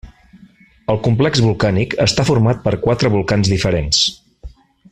[0.93, 4.05] El complex volcànic està format per quatre volcans diferents.